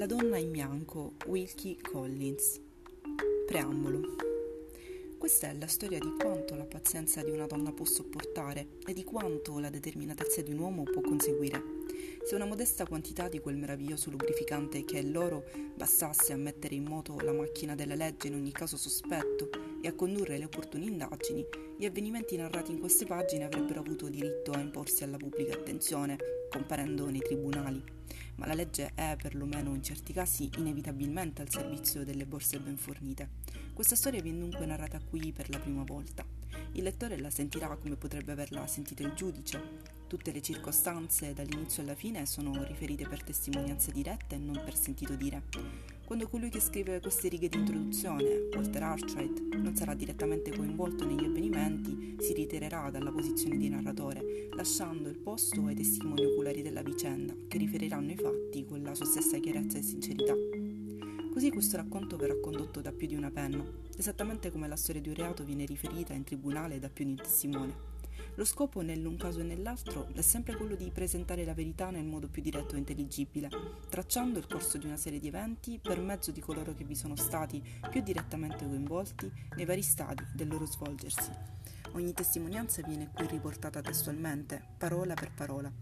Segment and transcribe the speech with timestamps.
[0.00, 2.58] La donna in bianco, Wilkie Collins.
[3.46, 4.00] Preambolo.
[5.18, 9.04] Questa è la storia di quanto la pazienza di una donna può sopportare e di
[9.04, 11.62] quanto la determinatezza di un uomo può conseguire.
[12.24, 15.44] Se una modesta quantità di quel meraviglioso lubrificante che è l'oro
[15.74, 19.50] bastasse a mettere in moto la macchina della legge in ogni caso sospetto
[19.82, 21.44] e a condurre le opportune indagini,
[21.76, 26.16] gli avvenimenti narrati in queste pagine avrebbero avuto diritto a imporsi alla pubblica attenzione,
[26.48, 27.98] comparendo nei tribunali
[28.40, 33.28] ma la legge è, perlomeno in certi casi, inevitabilmente al servizio delle borse ben fornite.
[33.74, 36.24] Questa storia viene dunque narrata qui per la prima volta.
[36.72, 39.60] Il lettore la sentirà come potrebbe averla sentita il giudice.
[40.06, 45.14] Tutte le circostanze dall'inizio alla fine sono riferite per testimonianze dirette e non per sentito
[45.14, 45.42] dire.
[46.04, 51.24] Quando colui che scrive queste righe di introduzione, Walter Archright, non sarà direttamente coinvolto negli
[51.24, 57.32] avvenimenti, si ritirerà dalla posizione di narratore, lasciando il posto ai testimoni oculari della vicenda,
[57.46, 60.34] che riferiranno i fatti con la sua stessa chiarezza e sincerità.
[61.40, 63.64] Così questo racconto verrà condotto da più di una penna,
[63.96, 67.16] esattamente come la storia di un reato viene riferita in tribunale da più di un
[67.16, 67.74] testimone.
[68.34, 72.28] Lo scopo nell'un caso e nell'altro è sempre quello di presentare la verità nel modo
[72.28, 73.48] più diretto e intelligibile,
[73.88, 77.16] tracciando il corso di una serie di eventi per mezzo di coloro che vi sono
[77.16, 81.30] stati più direttamente coinvolti nei vari stadi del loro svolgersi.
[81.92, 85.72] Ogni testimonianza viene qui riportata testualmente, parola per parola.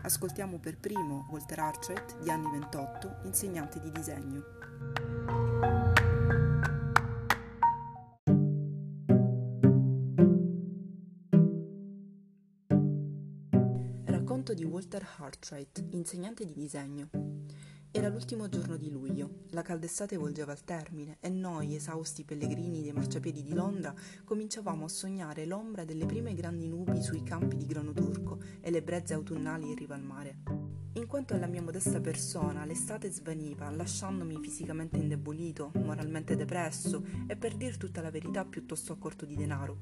[0.00, 4.67] Ascoltiamo per primo Walter Archett, di anni 28, insegnante di disegno.
[14.48, 17.08] Racconto di Walter Hartright, insegnante di disegno.
[17.90, 22.80] Era l'ultimo giorno di luglio, la calda estate volgeva al termine e noi, esausti pellegrini
[22.80, 27.66] dei marciapiedi di Londra, cominciavamo a sognare l'ombra delle prime grandi nubi sui campi di
[27.66, 30.67] grano turco e le brezze autunnali in riva al mare.
[30.98, 37.54] In quanto alla mia modesta persona, l'estate svaniva, lasciandomi fisicamente indebolito, moralmente depresso e per
[37.54, 39.76] dir tutta la verità piuttosto a corto di denaro.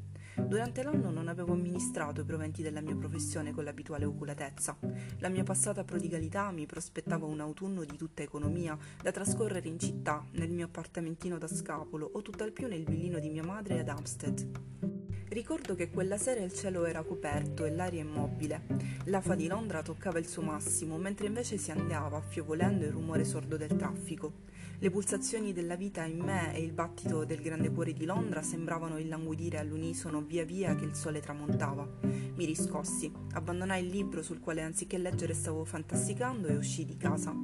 [0.46, 4.76] Durante l'anno non avevo amministrato i proventi della mia professione con l'abituale oculatezza.
[5.20, 10.22] La mia passata prodigalità mi prospettava un autunno di tutta economia da trascorrere in città,
[10.32, 14.95] nel mio appartamentino da scapolo o tutt'al più nel villino di mia madre ad Hampstead.
[15.28, 18.62] Ricordo che quella sera il cielo era coperto e l'aria immobile.
[19.06, 23.56] L'afa di Londra toccava il suo massimo, mentre invece si andava, affiovolendo il rumore sordo
[23.56, 24.44] del traffico.
[24.78, 28.98] Le pulsazioni della vita in me e il battito del grande cuore di Londra sembravano
[28.98, 31.88] illanguidire all'unisono via via che il sole tramontava.
[32.02, 37.34] Mi riscossi, abbandonai il libro sul quale anziché leggere stavo fantasticando e uscii di casa.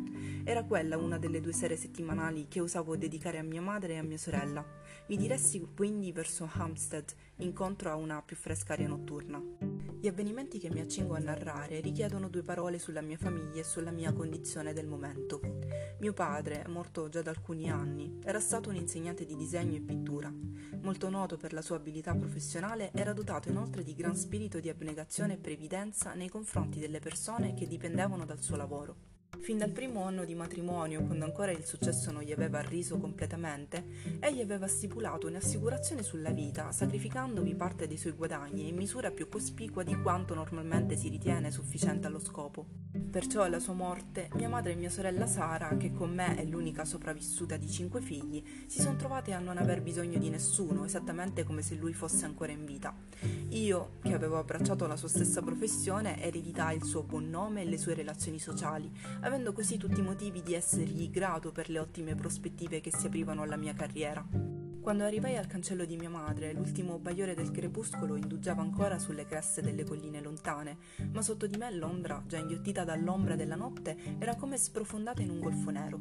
[0.44, 4.02] Era quella una delle due sere settimanali che usavo dedicare a mia madre e a
[4.02, 4.64] mia sorella.
[5.06, 9.40] Mi diressi quindi verso Hampstead, incontro a una più fresca aria notturna.
[10.00, 13.92] Gli avvenimenti che mi accingo a narrare richiedono due parole sulla mia famiglia e sulla
[13.92, 15.40] mia condizione del momento.
[16.00, 20.32] Mio padre, morto già da alcuni anni, era stato un insegnante di disegno e pittura.
[20.82, 25.34] Molto noto per la sua abilità professionale, era dotato inoltre di gran spirito di abnegazione
[25.34, 29.11] e previdenza nei confronti delle persone che dipendevano dal suo lavoro.
[29.42, 33.84] Fin dal primo anno di matrimonio, quando ancora il successo non gli aveva arriso completamente,
[34.20, 39.82] egli aveva stipulato un'assicurazione sulla vita, sacrificandovi parte dei suoi guadagni in misura più cospicua
[39.82, 42.66] di quanto normalmente si ritiene sufficiente allo scopo.
[43.10, 46.84] Perciò alla sua morte, mia madre e mia sorella Sara, che con me è l'unica
[46.84, 51.62] sopravvissuta di cinque figli, si sono trovate a non aver bisogno di nessuno, esattamente come
[51.62, 52.94] se lui fosse ancora in vita.
[53.48, 57.76] Io, che avevo abbracciato la sua stessa professione, ereditai il suo buon nome e le
[57.76, 58.90] sue relazioni sociali,
[59.32, 63.40] avendo così tutti i motivi di essergli grato per le ottime prospettive che si aprivano
[63.40, 64.22] alla mia carriera.
[64.82, 69.62] Quando arrivai al cancello di mia madre, l'ultimo bagliore del crepuscolo indugiava ancora sulle creste
[69.62, 70.76] delle colline lontane,
[71.12, 75.40] ma sotto di me Londra, già inghiottita dall'ombra della notte, era come sprofondata in un
[75.40, 75.98] golfo nero.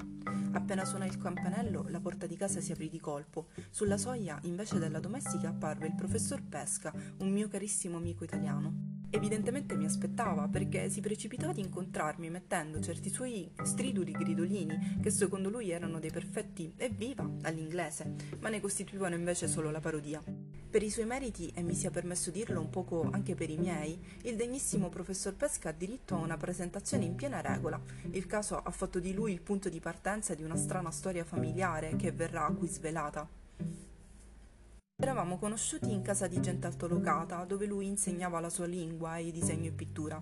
[0.51, 3.47] Appena suonò il campanello, la porta di casa si aprì di colpo.
[3.69, 8.90] Sulla soglia, invece della domestica, apparve il professor Pesca, un mio carissimo amico italiano.
[9.13, 15.49] Evidentemente mi aspettava perché si precipitò ad incontrarmi mettendo certi suoi striduli gridolini che secondo
[15.49, 20.23] lui erano dei perfetti evviva all'inglese, ma ne costituivano invece solo la parodia.
[20.23, 23.99] Per i suoi meriti, e mi sia permesso dirlo un poco anche per i miei,
[24.23, 27.77] il degnissimo professor Pesca ha diritto a una presentazione in piena regola.
[28.11, 31.97] Il caso ha fatto di lui il punto di partenza di una strana storia familiare
[31.97, 33.27] che verrà qui svelata.
[35.01, 39.69] Eravamo conosciuti in casa di gente altolocata, dove lui insegnava la sua lingua e disegno
[39.69, 40.21] e pittura.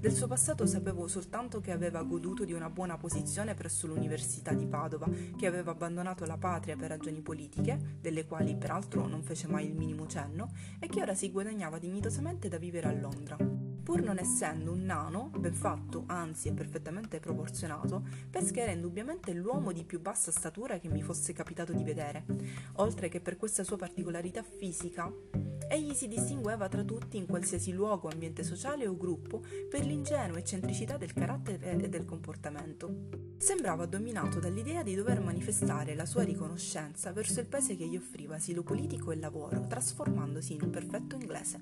[0.00, 4.66] Del suo passato sapevo soltanto che aveva goduto di una buona posizione presso l'Università di
[4.66, 5.08] Padova,
[5.38, 9.76] che aveva abbandonato la patria per ragioni politiche, delle quali peraltro non fece mai il
[9.76, 10.50] minimo cenno,
[10.80, 13.75] e che ora si guadagnava dignitosamente da vivere a Londra.
[13.86, 19.70] Pur non essendo un nano, ben fatto, anzi e perfettamente proporzionato, Pesca era indubbiamente l'uomo
[19.70, 22.24] di più bassa statura che mi fosse capitato di vedere,
[22.78, 25.08] oltre che per questa sua particolarità fisica
[25.68, 30.96] Egli si distingueva tra tutti in qualsiasi luogo, ambiente sociale o gruppo per l'ingenua eccentricità
[30.96, 33.34] del carattere e del comportamento.
[33.38, 38.36] Sembrava dominato dall'idea di dover manifestare la sua riconoscenza verso il paese che gli offriva
[38.36, 41.60] asilo politico e lavoro, trasformandosi in un perfetto inglese.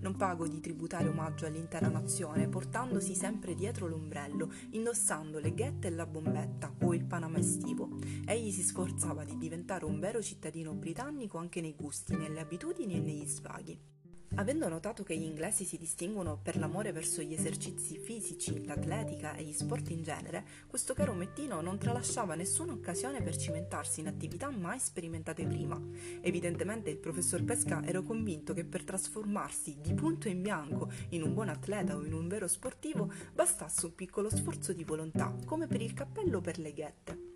[0.00, 5.90] Non pago di tributare omaggio all'intera nazione, portandosi sempre dietro l'ombrello, indossando le ghette e
[5.90, 7.88] la bombetta o il panama estivo.
[8.26, 13.00] Egli si sforzava di diventare un vero cittadino britannico anche nei gusti, nelle abitudini e
[13.00, 13.90] negli svaghi.
[14.36, 19.42] Avendo notato che gli inglesi si distinguono per l'amore verso gli esercizi fisici, l'atletica e
[19.42, 24.48] gli sport in genere, questo caro mettino non tralasciava nessuna occasione per cimentarsi in attività
[24.50, 25.78] mai sperimentate prima.
[26.22, 31.34] Evidentemente il professor Pesca era convinto che per trasformarsi di punto in bianco in un
[31.34, 35.82] buon atleta o in un vero sportivo bastasse un piccolo sforzo di volontà, come per
[35.82, 37.31] il cappello o per le ghette.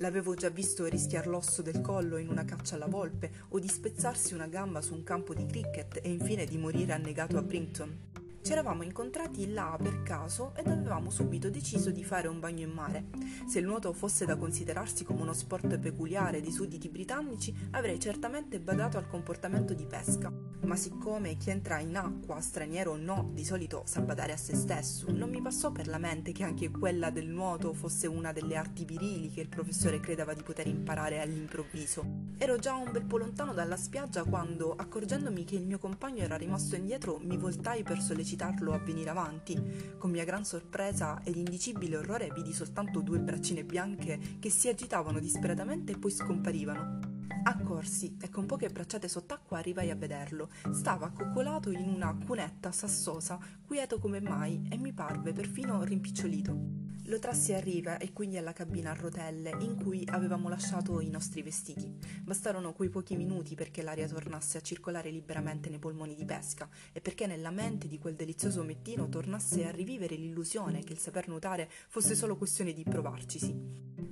[0.00, 4.32] L'avevo già visto rischiar l'osso del collo in una caccia alla volpe o di spezzarsi
[4.32, 8.06] una gamba su un campo di cricket e infine di morire annegato a Brinton.
[8.40, 12.70] Ci eravamo incontrati là per caso ed avevamo subito deciso di fare un bagno in
[12.70, 13.06] mare.
[13.48, 18.60] Se il nuoto fosse da considerarsi come uno sport peculiare di sudditi britannici, avrei certamente
[18.60, 20.47] badato al comportamento di pesca.
[20.62, 24.54] Ma siccome chi entra in acqua, straniero o no, di solito sa badare a se
[24.54, 28.56] stesso, non mi passò per la mente che anche quella del nuoto fosse una delle
[28.56, 32.26] arti virili che il professore credeva di poter imparare all'improvviso.
[32.38, 36.36] Ero già un bel po' lontano dalla spiaggia quando, accorgendomi che il mio compagno era
[36.36, 39.60] rimasto indietro, mi voltai per sollecitare incitarlo a venire avanti.
[39.98, 45.18] Con mia gran sorpresa ed indicibile orrore vidi soltanto due braccine bianche che si agitavano
[45.18, 47.07] disperatamente e poi scomparivano.
[47.48, 50.50] Accorsi e con poche bracciate sott'acqua arrivai a vederlo.
[50.70, 56.87] Stava accoccolato in una cunetta sassosa, quieto come mai, e mi parve perfino rimpicciolito.
[57.08, 61.08] Lo trassi a riva e quindi alla cabina a rotelle in cui avevamo lasciato i
[61.08, 61.90] nostri vestiti.
[62.22, 67.00] Bastarono quei pochi minuti perché l'aria tornasse a circolare liberamente nei polmoni di pesca e
[67.00, 71.70] perché nella mente di quel delizioso mettino tornasse a rivivere l'illusione che il saper nuotare
[71.88, 73.56] fosse solo questione di provarcisi.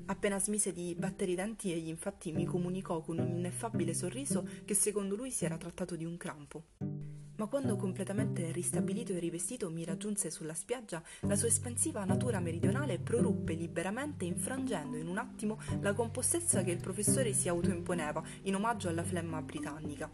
[0.06, 4.72] Appena smise di battere i denti, egli infatti mi comunicò con un ineffabile sorriso che
[4.72, 6.95] secondo lui si era trattato di un crampo
[7.36, 12.98] ma quando completamente ristabilito e rivestito mi raggiunse sulla spiaggia, la sua espansiva natura meridionale
[12.98, 18.88] proruppe liberamente infrangendo in un attimo la compostezza che il professore si autoimponeva in omaggio
[18.88, 20.10] alla flemma britannica.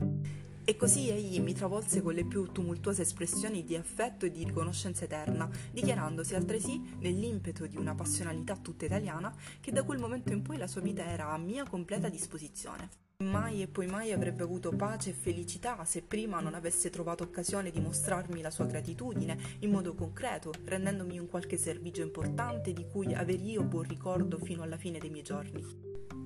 [0.64, 5.04] E così egli mi travolse con le più tumultuose espressioni di affetto e di riconoscenza
[5.04, 10.58] eterna, dichiarandosi altresì, nell'impeto di una passionalità tutta italiana, che da quel momento in poi
[10.58, 13.11] la sua vita era a mia completa disposizione.
[13.22, 17.70] Mai e poi mai avrebbe avuto pace e felicità se prima non avesse trovato occasione
[17.70, 23.14] di mostrarmi la sua gratitudine in modo concreto, rendendomi un qualche servigio importante di cui
[23.14, 25.64] aver io buon ricordo fino alla fine dei miei giorni.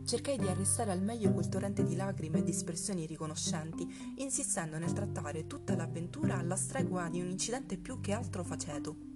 [0.07, 4.93] Cercai di arrestare al meglio quel torrente di lacrime e di espressioni riconoscenti, insistendo nel
[4.93, 9.16] trattare tutta l'avventura alla stregua di un incidente più che altro faceto.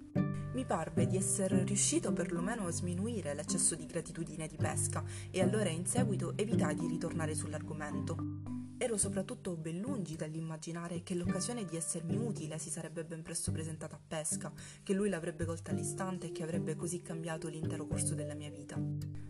[0.53, 5.69] Mi parve di essere riuscito perlomeno a sminuire l'eccesso di gratitudine di pesca e allora
[5.69, 8.50] in seguito evitai di ritornare sull'argomento.
[8.83, 13.95] Ero soprattutto ben lungi dall'immaginare che l'occasione di essermi utile si sarebbe ben presto presentata
[13.95, 14.51] a pesca,
[14.81, 18.81] che lui l'avrebbe colta all'istante e che avrebbe così cambiato l'intero corso della mia vita.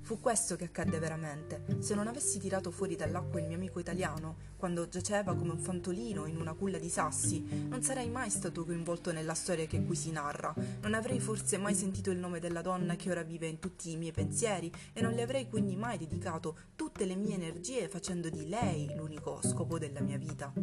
[0.03, 1.65] Fu questo che accadde veramente.
[1.79, 6.27] Se non avessi tirato fuori dall'acqua il mio amico italiano, quando giaceva come un fantolino
[6.27, 10.11] in una culla di sassi, non sarei mai stato coinvolto nella storia che qui si
[10.11, 13.91] narra, non avrei forse mai sentito il nome della donna che ora vive in tutti
[13.91, 18.29] i miei pensieri e non le avrei quindi mai dedicato tutte le mie energie facendo
[18.29, 20.53] di lei l'unico scopo della mia vita.